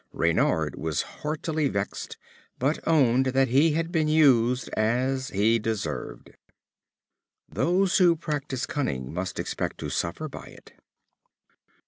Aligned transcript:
Reynard 0.13 0.77
was 0.79 1.03
heartily 1.03 1.67
vexed, 1.67 2.17
but 2.57 2.79
owned 2.87 3.27
that 3.27 3.49
he 3.49 3.73
had 3.73 3.91
been 3.91 4.07
used 4.07 4.67
as 4.69 5.27
he 5.27 5.59
deserved. 5.59 6.31
Those 7.47 7.99
who 7.99 8.15
practice 8.15 8.65
cunning 8.65 9.13
must 9.13 9.37
expect 9.37 9.77
to 9.77 9.91
suffer 9.91 10.27
by 10.27 10.47
it. 10.47 10.73